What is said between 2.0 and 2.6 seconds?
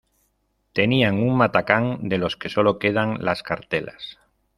de los que